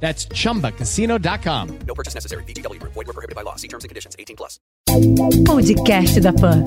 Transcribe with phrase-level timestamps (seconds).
[0.00, 1.78] That's chumbacasino.com.
[1.86, 2.44] No purchase necessary.
[2.44, 2.80] BGW.
[2.82, 3.56] Void were prohibited by law.
[3.56, 4.14] See terms and conditions.
[4.18, 4.60] 18 plus.
[5.44, 6.64] Podcast da Pan.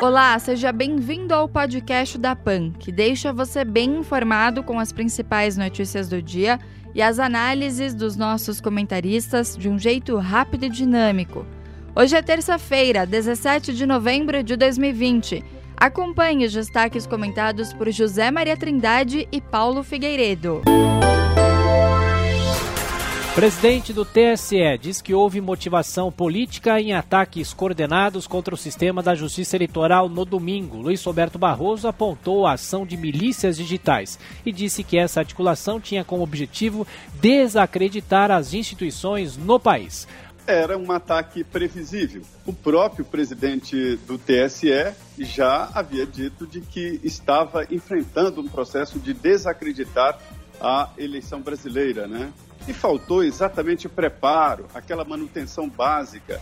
[0.00, 5.56] Olá, seja bem-vindo ao podcast da PAN, que deixa você bem informado com as principais
[5.58, 6.58] notícias do dia
[6.94, 11.44] e as análises dos nossos comentaristas de um jeito rápido e dinâmico.
[11.94, 15.44] Hoje é terça-feira, 17 de novembro de 2020.
[15.76, 20.62] Acompanhe os destaques comentados por José Maria Trindade e Paulo Figueiredo.
[23.34, 29.14] Presidente do TSE diz que houve motivação política em ataques coordenados contra o sistema da
[29.14, 30.78] Justiça Eleitoral no domingo.
[30.78, 36.04] Luiz Roberto Barroso apontou a ação de milícias digitais e disse que essa articulação tinha
[36.04, 36.84] como objetivo
[37.20, 40.08] desacreditar as instituições no país.
[40.44, 42.22] Era um ataque previsível.
[42.44, 49.14] O próprio presidente do TSE já havia dito de que estava enfrentando um processo de
[49.14, 50.18] desacreditar
[50.60, 52.32] a eleição brasileira, né?
[52.68, 56.40] E faltou exatamente o preparo, aquela manutenção básica.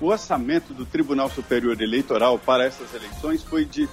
[0.00, 3.88] O orçamento do Tribunal Superior Eleitoral para essas eleições foi de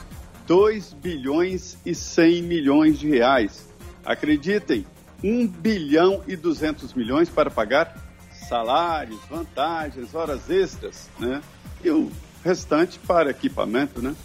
[0.48, 3.68] 2 bilhões e 100 milhões de reais.
[4.06, 4.86] Acreditem,
[5.24, 7.96] 1 bilhão e 200 milhões para pagar
[8.48, 11.42] salários, vantagens, horas extras, né?
[11.84, 12.10] E o
[12.44, 14.16] restante para equipamento, né?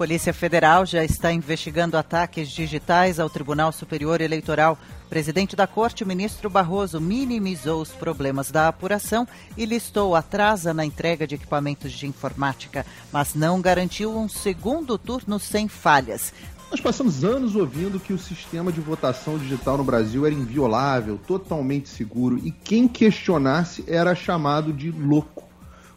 [0.00, 4.78] Polícia Federal já está investigando ataques digitais ao Tribunal Superior Eleitoral.
[5.04, 10.86] O presidente da Corte, ministro Barroso, minimizou os problemas da apuração e listou atrasa na
[10.86, 16.32] entrega de equipamentos de informática, mas não garantiu um segundo turno sem falhas.
[16.70, 21.90] Nós passamos anos ouvindo que o sistema de votação digital no Brasil era inviolável, totalmente
[21.90, 25.49] seguro, e quem questionasse era chamado de louco.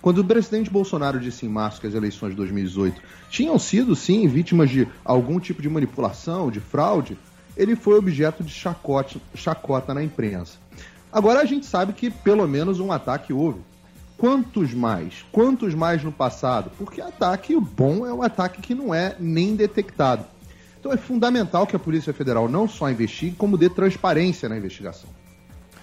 [0.03, 4.27] Quando o presidente Bolsonaro disse em março que as eleições de 2018 tinham sido, sim,
[4.27, 7.17] vítimas de algum tipo de manipulação, de fraude,
[7.55, 10.57] ele foi objeto de chacote, chacota na imprensa.
[11.09, 13.61] Agora a gente sabe que pelo menos um ataque houve.
[14.17, 15.23] Quantos mais?
[15.31, 16.69] Quantos mais no passado?
[16.77, 20.25] Porque ataque bom é um ataque que não é nem detectado.
[20.77, 25.09] Então é fundamental que a Polícia Federal não só investigue, como dê transparência na investigação.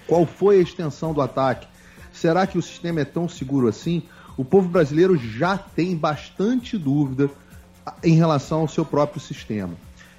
[0.06, 1.66] Qual foi a extensão do ataque?
[2.12, 4.02] Será que o sistema é tão seguro assim?
[4.36, 7.30] O povo brasileiro já tem bastante dúvida
[8.02, 9.74] em relação ao seu próprio sistema.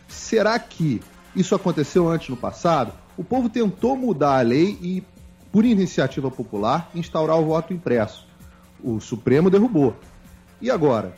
[0.08, 1.02] Será que
[1.36, 2.94] isso aconteceu antes no passado?
[3.18, 5.04] O povo tentou mudar a lei e,
[5.52, 8.28] por iniciativa popular, instaurar o voto impresso.
[8.84, 9.96] O Supremo derrubou.
[10.62, 11.16] E agora?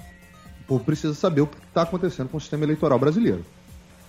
[0.61, 3.45] O povo precisa saber o que está acontecendo com o sistema eleitoral brasileiro.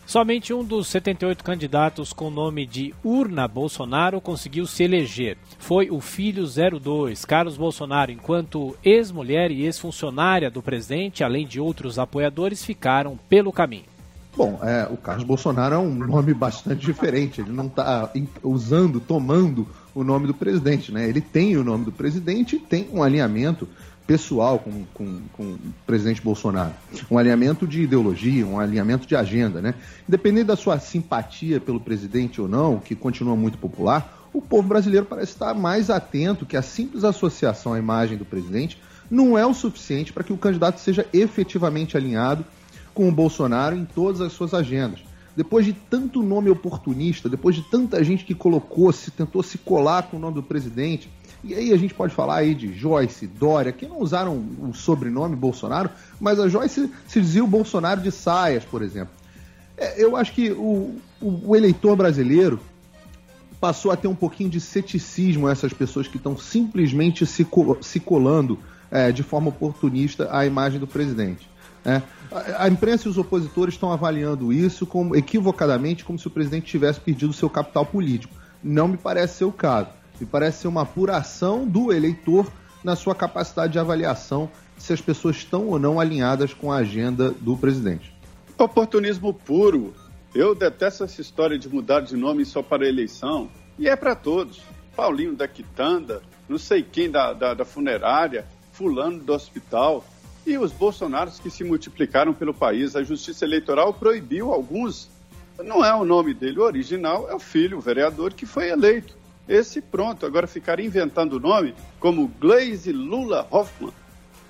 [0.06, 5.38] Somente um dos 78 candidatos com o nome de Urna Bolsonaro conseguiu se eleger.
[5.58, 11.98] Foi o filho 02, Carlos Bolsonaro, enquanto ex-mulher e ex-funcionária do presidente, além de outros
[11.98, 13.94] apoiadores, ficaram pelo caminho.
[14.36, 17.40] Bom, é, o Carlos Bolsonaro é um nome bastante diferente.
[17.40, 18.10] Ele não está
[18.42, 21.08] usando, tomando o nome do presidente, né?
[21.08, 23.68] Ele tem o nome do presidente e tem um alinhamento
[24.06, 26.72] pessoal com, com, com o presidente Bolsonaro.
[27.10, 29.74] Um alinhamento de ideologia, um alinhamento de agenda, né?
[30.08, 35.06] Independente da sua simpatia pelo presidente ou não, que continua muito popular, o povo brasileiro
[35.06, 38.78] parece estar mais atento que a simples associação à imagem do presidente
[39.10, 42.44] não é o suficiente para que o candidato seja efetivamente alinhado
[42.92, 45.00] com o Bolsonaro em todas as suas agendas.
[45.36, 50.04] Depois de tanto nome oportunista, depois de tanta gente que colocou, se tentou se colar
[50.04, 51.10] com o nome do presidente,
[51.42, 55.36] e aí a gente pode falar aí de Joyce, Dória, que não usaram o sobrenome
[55.36, 55.90] Bolsonaro,
[56.20, 59.12] mas a Joyce se dizia o Bolsonaro de saias, por exemplo.
[59.76, 62.60] É, eu acho que o, o, o, eleitor brasileiro
[63.60, 67.46] passou a ter um pouquinho de ceticismo a essas pessoas que estão simplesmente se,
[67.82, 68.58] se colando
[68.90, 71.48] é, de forma oportunista à imagem do presidente.
[71.84, 72.02] É.
[72.30, 76.66] A, a imprensa e os opositores estão avaliando isso como, equivocadamente como se o presidente
[76.66, 78.34] tivesse perdido seu capital político.
[78.62, 79.88] Não me parece ser o caso.
[80.18, 82.46] Me parece ser uma apuração do eleitor
[82.82, 87.30] na sua capacidade de avaliação se as pessoas estão ou não alinhadas com a agenda
[87.30, 88.14] do presidente.
[88.58, 89.94] Oportunismo puro.
[90.34, 93.48] Eu detesto essa história de mudar de nome só para eleição.
[93.78, 94.62] E é para todos.
[94.94, 100.04] Paulinho da Quitanda, não sei quem da, da, da funerária, fulano do hospital.
[100.46, 102.94] E os bolsonaros que se multiplicaram pelo país.
[102.94, 105.08] A Justiça Eleitoral proibiu alguns.
[105.58, 109.16] Não é o nome dele o original, é o filho, o vereador que foi eleito.
[109.48, 110.26] esse pronto.
[110.26, 113.92] Agora ficar inventando o nome como Glaze Lula Hoffman.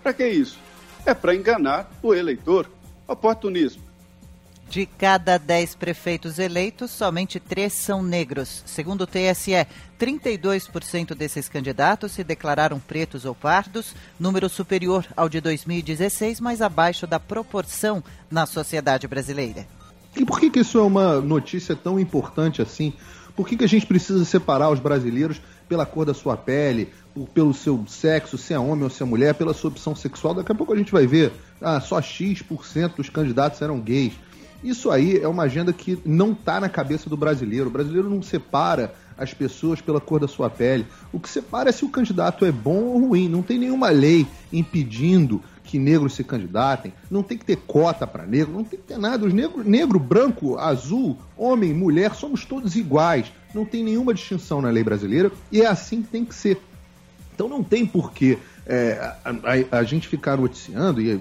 [0.02, 0.58] Para que isso?
[1.06, 2.69] É para enganar o eleitor.
[3.06, 3.83] Oportunismo.
[4.69, 8.62] De cada 10 prefeitos eleitos, somente três são negros.
[8.66, 9.66] Segundo o TSE,
[9.99, 17.06] 32% desses candidatos se declararam pretos ou pardos, número superior ao de 2016, mas abaixo
[17.06, 19.66] da proporção na sociedade brasileira.
[20.16, 22.93] E por que, que isso é uma notícia tão importante assim?
[23.37, 26.93] Por que, que a gente precisa separar os brasileiros pela cor da sua pele,
[27.32, 30.34] pelo seu sexo, se é homem ou se é mulher, pela sua opção sexual?
[30.34, 34.14] Daqui a pouco a gente vai ver, ah, só X% dos candidatos eram gays.
[34.64, 37.69] Isso aí é uma agenda que não está na cabeça do brasileiro.
[37.69, 40.87] O brasileiro não separa as pessoas pela cor da sua pele.
[41.12, 43.28] O que separa é se o candidato é bom ou ruim.
[43.28, 48.26] Não tem nenhuma lei impedindo que negros se candidatem, não tem que ter cota para
[48.26, 49.26] negro, não tem que ter nada.
[49.26, 53.32] Os negros, negro, branco, azul, homem, mulher, somos todos iguais.
[53.55, 56.60] Não tem nenhuma distinção na lei brasileira e é assim que tem que ser.
[57.34, 61.20] Então não tem porquê é, a, a, a, gente ficar noticiando e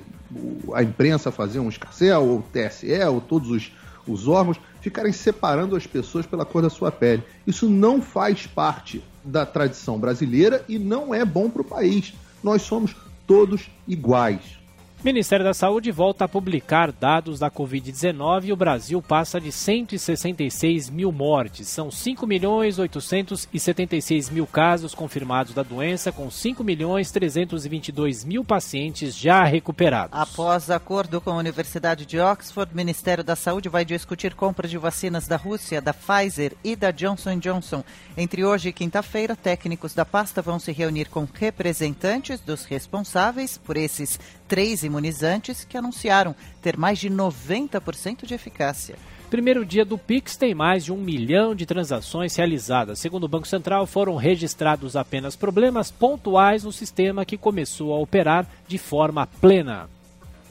[0.74, 3.72] a imprensa fazer um escarcel, ou TSE, ou todos os,
[4.08, 7.24] os órgãos, ficarem separando as pessoas pela cor da sua pele.
[7.46, 12.14] Isso não faz parte da tradição brasileira e não é bom para o país.
[12.44, 12.96] Nós somos
[13.26, 14.63] todos iguais.
[15.04, 20.90] Ministério da Saúde volta a publicar dados da Covid-19 e o Brasil passa de 166
[20.90, 21.68] mil mortes.
[21.68, 29.14] São 5 milhões 876 mil casos confirmados da doença, com 5 milhões 322 mil pacientes
[29.14, 30.18] já recuperados.
[30.18, 34.78] Após acordo com a Universidade de Oxford, o Ministério da Saúde vai discutir compra de
[34.78, 37.84] vacinas da Rússia, da Pfizer e da Johnson Johnson.
[38.16, 43.76] Entre hoje e quinta-feira, técnicos da pasta vão se reunir com representantes dos responsáveis por
[43.76, 44.18] esses
[44.54, 48.96] três imunizantes que anunciaram ter mais de 90% de eficácia.
[49.28, 53.00] Primeiro dia do Pix tem mais de um milhão de transações realizadas.
[53.00, 58.46] Segundo o Banco Central, foram registrados apenas problemas pontuais no sistema que começou a operar
[58.68, 59.90] de forma plena.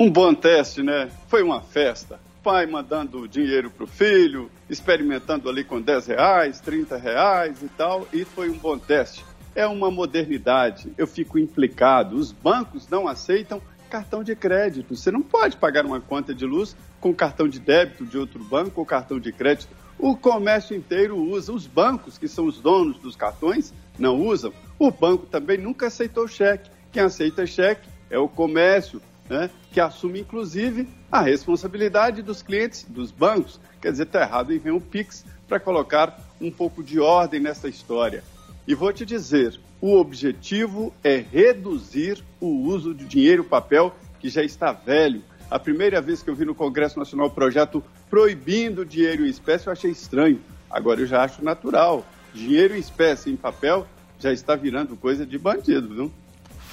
[0.01, 1.09] Um bom teste, né?
[1.29, 2.19] Foi uma festa.
[2.43, 8.09] Pai mandando dinheiro para o filho, experimentando ali com 10 reais, 30 reais e tal,
[8.13, 9.25] e foi um bom teste.
[9.55, 10.93] É uma modernidade.
[10.99, 12.17] Eu fico implicado.
[12.17, 14.97] Os bancos não aceitam cartão de crédito.
[14.97, 18.81] Você não pode pagar uma conta de luz com cartão de débito de outro banco
[18.81, 19.77] ou cartão de crédito.
[19.99, 21.53] O comércio inteiro usa.
[21.53, 24.51] Os bancos, que são os donos dos cartões, não usam.
[24.79, 26.71] O banco também nunca aceitou cheque.
[26.91, 33.11] Quem aceita cheque é o comércio, né, que assume, inclusive, a responsabilidade dos clientes dos
[33.11, 33.61] bancos.
[33.79, 37.69] Quer dizer, está errado e vem o Pix para colocar um pouco de ordem nessa
[37.69, 38.25] história.
[38.67, 44.43] E vou te dizer, o objetivo é reduzir o uso de dinheiro papel que já
[44.43, 45.23] está velho.
[45.51, 49.67] A primeira vez que eu vi no Congresso Nacional o projeto proibindo dinheiro em espécie,
[49.67, 50.41] eu achei estranho.
[50.71, 52.07] Agora eu já acho natural.
[52.33, 53.87] Dinheiro em espécie em papel
[54.19, 56.13] já está virando coisa de bandido, viu?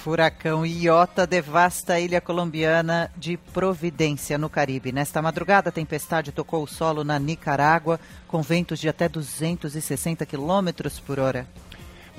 [0.00, 4.92] Furacão Iota devasta a ilha colombiana de Providência, no Caribe.
[4.92, 10.88] Nesta madrugada, a tempestade tocou o solo na Nicarágua, com ventos de até 260 km
[11.04, 11.46] por hora.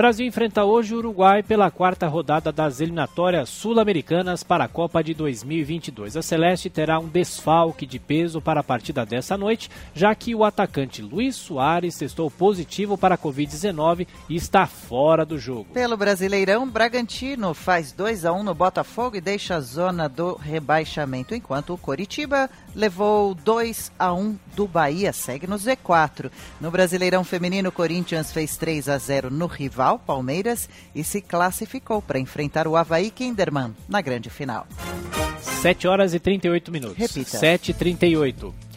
[0.02, 5.14] Brasil enfrenta hoje o Uruguai pela quarta rodada das eliminatórias sul-americanas para a Copa de
[5.14, 6.18] 2022.
[6.18, 10.44] A Celeste terá um desfalque de peso para a partida dessa noite, já que o
[10.44, 15.68] atacante Luiz Soares testou positivo para a Covid-19 e está fora do jogo.
[15.72, 21.36] Pelo Brasileirão, Bragantino faz 2 a 1 no Botafogo e deixa a zona do rebaixamento,
[21.36, 26.32] enquanto o Coritiba levou 2 a 1 do Bahia, segue no Z4.
[26.60, 32.20] No Brasileirão Feminino, Corinthians fez 3 a 0 no rival Palmeiras e se classificou para
[32.20, 34.68] enfrentar o Havaí Kinderman na grande final.
[35.62, 36.98] 7 horas e 38 minutos.
[36.98, 37.38] Repita.
[37.38, 38.71] 7 e 38.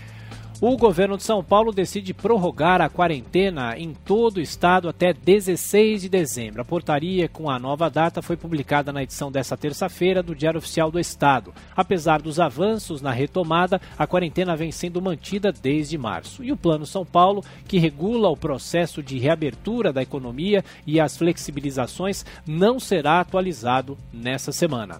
[0.67, 6.01] O governo de São Paulo decide prorrogar a quarentena em todo o estado até 16
[6.01, 6.63] de dezembro.
[6.63, 10.91] A portaria com a nova data foi publicada na edição desta terça-feira do Diário Oficial
[10.91, 11.53] do Estado.
[11.77, 16.43] Apesar dos avanços na retomada, a quarentena vem sendo mantida desde março.
[16.43, 21.15] E o Plano São Paulo, que regula o processo de reabertura da economia e as
[21.15, 24.99] flexibilizações, não será atualizado nessa semana.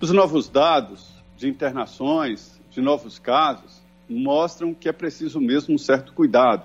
[0.00, 3.79] Os novos dados de internações, de novos casos,
[4.10, 6.64] mostram que é preciso mesmo um certo cuidado.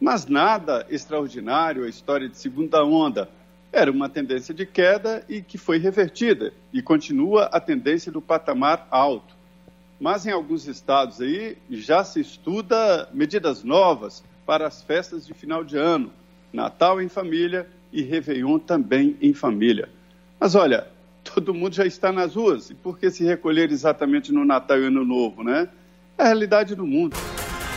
[0.00, 3.28] Mas nada extraordinário a história de segunda onda.
[3.72, 8.86] Era uma tendência de queda e que foi revertida e continua a tendência do patamar
[8.90, 9.34] alto.
[9.98, 15.64] Mas em alguns estados aí já se estuda medidas novas para as festas de final
[15.64, 16.12] de ano,
[16.52, 19.88] Natal em família e Réveillon também em família.
[20.38, 20.86] Mas olha,
[21.24, 24.86] todo mundo já está nas ruas, e por que se recolher exatamente no Natal e
[24.86, 25.68] Ano Novo, né?
[26.18, 27.16] É a realidade do mundo.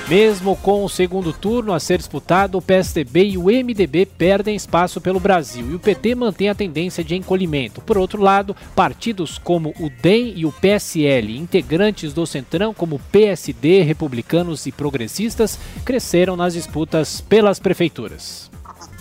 [0.08, 5.02] Mesmo com o segundo turno a ser disputado, o PSDB e o MDB perdem espaço
[5.02, 7.82] pelo Brasil e o PT mantém a tendência de encolhimento.
[7.82, 13.82] Por outro lado, partidos como o DEM e o PSL, integrantes do Centrão como PSD,
[13.82, 18.50] republicanos e progressistas, cresceram nas disputas pelas prefeituras.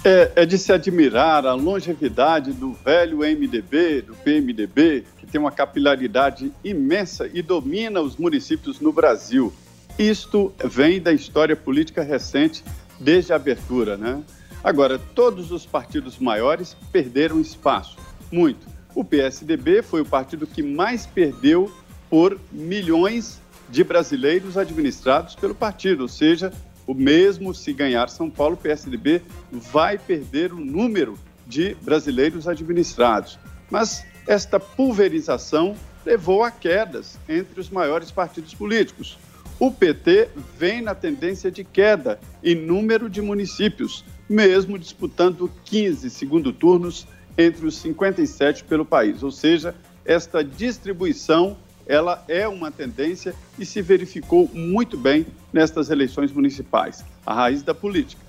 [0.05, 5.51] É, é, de se admirar a longevidade do velho MDB, do PMDB, que tem uma
[5.51, 9.53] capilaridade imensa e domina os municípios no Brasil.
[9.99, 12.65] Isto vem da história política recente,
[12.99, 14.23] desde a abertura, né?
[14.63, 17.97] Agora, todos os partidos maiores perderam espaço,
[18.33, 18.67] muito.
[18.95, 21.71] O PSDB foi o partido que mais perdeu
[22.09, 26.53] por milhões de brasileiros administrados pelo partido, ou seja,
[26.87, 33.39] o mesmo se ganhar São Paulo, o PSDB vai perder o número de brasileiros administrados.
[33.71, 39.19] Mas esta pulverização levou a quedas entre os maiores partidos políticos.
[39.59, 40.29] O PT
[40.59, 47.07] vem na tendência de queda em número de municípios, mesmo disputando 15 segundo turnos
[47.39, 49.23] entre os 57 pelo país.
[49.23, 51.57] Ou seja, esta distribuição
[51.87, 57.73] ela é uma tendência e se verificou muito bem nestas eleições municipais, a raiz da
[57.73, 58.26] política.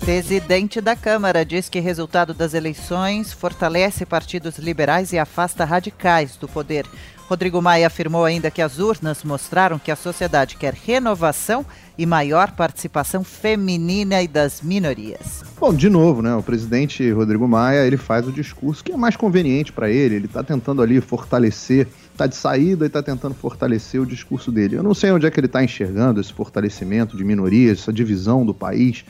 [0.00, 6.46] Presidente da Câmara diz que resultado das eleições fortalece partidos liberais e afasta radicais do
[6.46, 6.86] poder.
[7.26, 11.64] Rodrigo Maia afirmou ainda que as urnas mostraram que a sociedade quer renovação
[11.96, 15.42] e maior participação feminina e das minorias.
[15.58, 16.34] Bom, de novo, né?
[16.34, 20.16] O presidente Rodrigo Maia ele faz o discurso que é mais conveniente para ele.
[20.16, 24.76] Ele está tentando ali fortalecer, está de saída e está tentando fortalecer o discurso dele.
[24.76, 28.44] Eu não sei onde é que ele está enxergando esse fortalecimento de minorias, essa divisão
[28.44, 29.02] do país,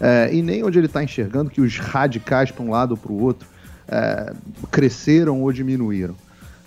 [0.00, 3.12] é, e nem onde ele está enxergando que os radicais para um lado ou para
[3.12, 3.48] o outro
[3.88, 4.32] é,
[4.70, 6.14] cresceram ou diminuíram.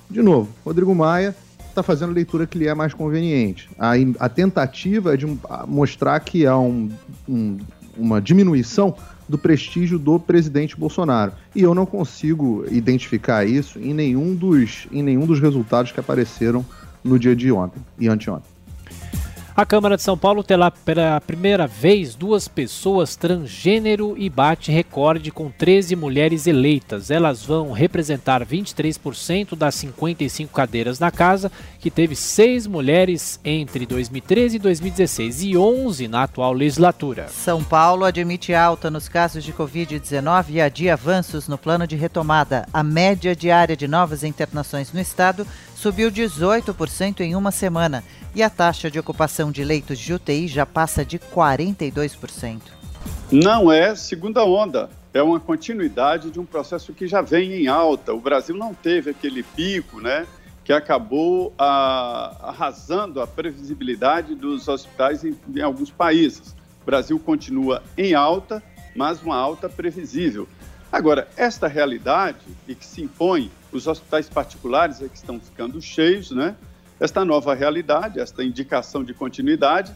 [0.10, 1.36] De novo, Rodrigo Maia
[1.68, 3.70] está fazendo a leitura que lhe é mais conveniente.
[3.78, 5.26] A, a tentativa é de
[5.68, 6.90] mostrar que há um,
[7.28, 7.58] um,
[7.96, 8.96] uma diminuição
[9.28, 11.34] do prestígio do presidente Bolsonaro.
[11.56, 16.66] E eu não consigo identificar isso em nenhum dos, em nenhum dos resultados que apareceram
[17.04, 18.50] no dia de ontem e anteontem.
[19.60, 25.32] A Câmara de São Paulo terá pela primeira vez duas pessoas transgênero e bate recorde
[25.32, 27.12] com 13 mulheres eleitas.
[27.12, 34.58] Elas vão representar 23% das 55 cadeiras na casa, que teve seis mulheres entre 2013
[34.58, 37.28] e 2016 e 11 na atual legislatura.
[37.30, 42.68] São Paulo admite alta nos casos de Covid-19 e adia avanços no plano de retomada.
[42.74, 48.04] A média diária de novas internações no estado subiu 18% em uma semana
[48.36, 52.60] e a taxa de ocupação de leitos de UTI já passa de 42%.
[53.32, 58.14] Não é segunda onda, é uma continuidade de um processo que já vem em alta.
[58.14, 60.28] O Brasil não teve aquele pico, né,
[60.70, 66.56] que acabou ah, arrasando a previsibilidade dos hospitais em, em alguns países.
[66.84, 68.62] O Brasil continua em alta,
[68.96, 70.48] mas uma alta previsível.
[70.92, 76.30] Agora, esta realidade e que se impõe, os hospitais particulares é que estão ficando cheios,
[76.30, 76.56] né?
[77.00, 79.92] Esta nova realidade, esta indicação de continuidade,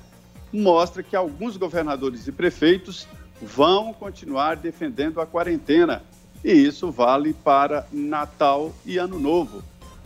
[0.52, 3.08] mostra que alguns governadores e prefeitos
[3.40, 6.02] vão continuar defendendo a quarentena.
[6.44, 9.64] E isso vale para Natal e Ano Novo.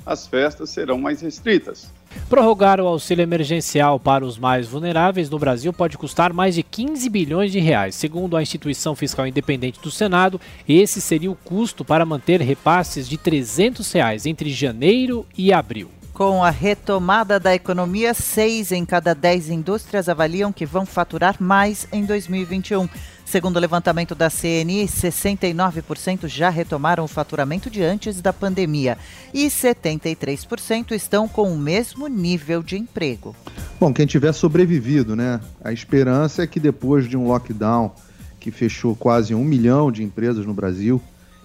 [0.07, 1.91] As festas serão mais restritas.
[2.29, 7.09] Prorrogar o auxílio emergencial para os mais vulneráveis no Brasil pode custar mais de 15
[7.09, 7.93] bilhões de reais.
[7.93, 13.17] Segundo a instituição fiscal independente do Senado, esse seria o custo para manter repasses de
[13.17, 15.91] 300 reais entre janeiro e abril.
[16.13, 21.85] Com a retomada da economia, seis em cada dez indústrias avaliam que vão faturar mais
[21.91, 22.87] em 2021.
[23.27, 28.97] Segundo o levantamento da CNI, 69% já retomaram o faturamento de antes da pandemia
[29.33, 33.35] e 73% estão com o mesmo nível de emprego.
[33.77, 35.41] Bom, quem tiver sobrevivido, né?
[35.61, 37.91] A esperança é que depois de um lockdown
[38.39, 41.01] que fechou quase um milhão de empresas no Brasil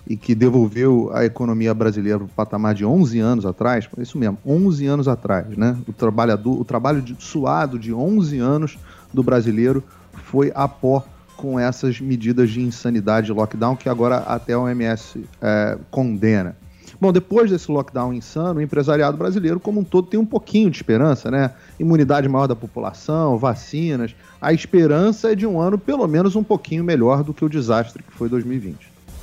[0.07, 4.39] e que devolveu a economia brasileira para o patamar de 11 anos atrás, isso mesmo,
[4.47, 5.77] 11 anos atrás, né?
[5.89, 8.79] O trabalhador, o trabalho de, suado de 11 anos
[9.13, 9.83] do brasileiro
[10.31, 11.05] foi a pó
[11.37, 16.57] com essas medidas de insanidade de lockdown que agora até a OMS é, condena.
[17.01, 20.77] Bom, depois desse lockdown insano, o empresariado brasileiro como um todo tem um pouquinho de
[20.77, 21.51] esperança, né?
[21.79, 24.15] Imunidade maior da população, vacinas.
[24.41, 28.05] A esperança é de um ano pelo menos um pouquinho melhor do que o desastre
[28.05, 28.77] que foi 2020.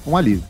[0.05, 0.43] Um alívio.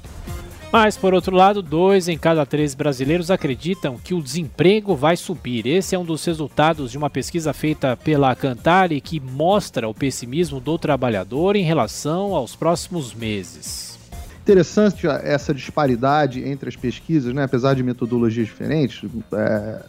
[0.72, 5.66] Mas, por outro lado, dois em cada três brasileiros acreditam que o desemprego vai subir.
[5.66, 10.60] Esse é um dos resultados de uma pesquisa feita pela Cantare que mostra o pessimismo
[10.60, 13.98] do trabalhador em relação aos próximos meses.
[14.44, 17.44] Interessante essa disparidade entre as pesquisas, né?
[17.44, 19.84] apesar de metodologias diferentes, é,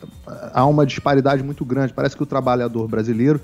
[0.54, 1.92] há uma disparidade muito grande.
[1.92, 3.38] Parece que o trabalhador brasileiro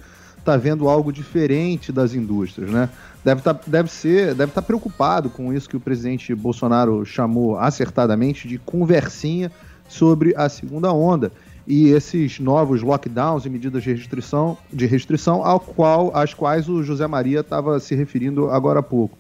[0.46, 2.88] está vendo algo diferente das indústrias, né?
[3.24, 7.58] Deve tá, deve ser, deve estar tá preocupado com isso que o presidente Bolsonaro chamou
[7.58, 9.50] acertadamente de conversinha
[9.88, 11.32] sobre a segunda onda
[11.66, 16.80] e esses novos lockdowns e medidas de restrição, de restrição ao qual, às quais o
[16.84, 19.18] José Maria estava se referindo agora há pouco.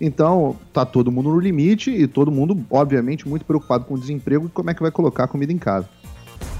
[0.00, 4.46] Então, tá todo mundo no limite e todo mundo, obviamente, muito preocupado com o desemprego
[4.46, 5.86] e como é que vai colocar a comida em casa.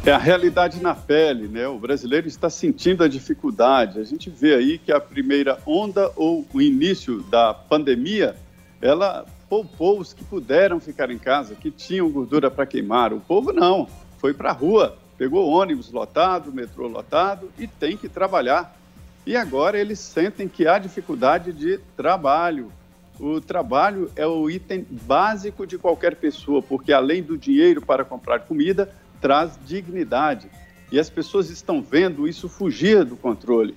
[0.05, 1.69] É a realidade na pele, né?
[1.69, 4.01] O brasileiro está sentindo a dificuldade.
[4.01, 8.35] A gente vê aí que a primeira onda ou o início da pandemia,
[8.81, 13.13] ela poupou os que puderam ficar em casa, que tinham gordura para queimar.
[13.13, 18.09] O povo não, foi para a rua, pegou ônibus lotado, metrô lotado e tem que
[18.09, 18.77] trabalhar.
[19.25, 22.73] E agora eles sentem que há dificuldade de trabalho.
[23.21, 28.41] O trabalho é o item básico de qualquer pessoa, porque além do dinheiro para comprar
[28.41, 30.51] comida, traz dignidade.
[30.91, 33.75] E as pessoas estão vendo isso fugir do controle.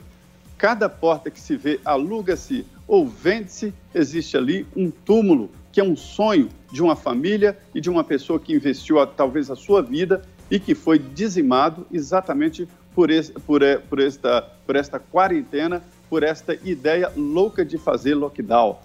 [0.57, 5.95] Cada porta que se vê aluga-se ou vende-se, existe ali um túmulo, que é um
[5.95, 10.59] sonho de uma família e de uma pessoa que investiu talvez a sua vida e
[10.59, 17.11] que foi dizimado exatamente por, esse, por, por, esta, por esta quarentena, por esta ideia
[17.15, 18.77] louca de fazer lockdown.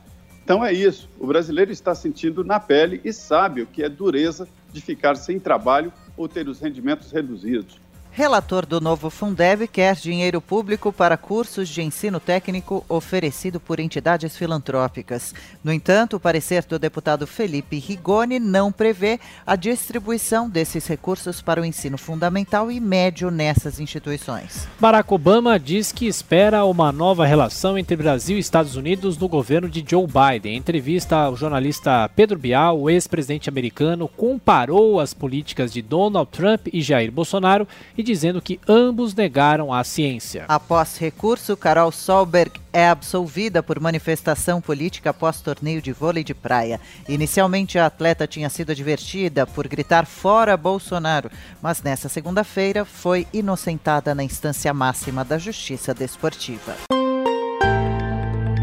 [0.42, 4.48] Então é isso, o brasileiro está sentindo na pele e sabe o que é dureza
[4.72, 7.79] de ficar sem trabalho ou ter os rendimentos reduzidos.
[8.12, 14.36] Relator do novo Fundeb quer dinheiro público para cursos de ensino técnico oferecido por entidades
[14.36, 15.32] filantrópicas.
[15.62, 21.60] No entanto, o parecer do deputado Felipe Rigoni não prevê a distribuição desses recursos para
[21.60, 24.66] o ensino fundamental e médio nessas instituições.
[24.80, 29.68] Barack Obama diz que espera uma nova relação entre Brasil e Estados Unidos no governo
[29.68, 30.54] de Joe Biden.
[30.54, 36.66] Em entrevista ao jornalista Pedro Bial, o ex-presidente americano comparou as políticas de Donald Trump
[36.72, 37.68] e Jair Bolsonaro
[38.00, 40.46] e dizendo que ambos negaram a ciência.
[40.48, 46.80] Após recurso, Carol Solberg é absolvida por manifestação política após torneio de vôlei de praia.
[47.08, 51.30] Inicialmente, a atleta tinha sido advertida por gritar fora Bolsonaro,
[51.60, 56.74] mas nessa segunda-feira foi inocentada na instância máxima da Justiça Desportiva.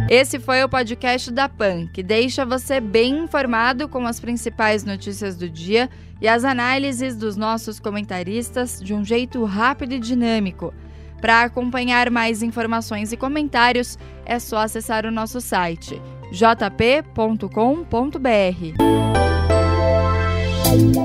[0.10, 5.36] Esse foi o podcast da PAN, que deixa você bem informado com as principais notícias
[5.36, 5.90] do dia
[6.22, 10.74] e as análises dos nossos comentaristas de um jeito rápido e dinâmico.
[11.22, 16.02] Para acompanhar mais informações e comentários, é só acessar o nosso site
[16.32, 17.48] jp.com.br.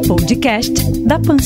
[0.07, 1.37] Podcast da PAN.